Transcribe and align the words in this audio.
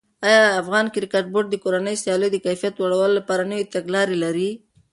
آیا 0.27 0.43
افغان 0.61 0.85
کرکټ 0.95 1.25
بورډ 1.33 1.47
د 1.51 1.55
کورنیو 1.63 2.01
سیالیو 2.03 2.33
د 2.33 2.37
کیفیت 2.45 2.73
لوړولو 2.79 3.17
لپاره 3.19 3.49
نوې 3.51 3.65
تګلاره 3.75 4.15
لري؟ 4.23 4.49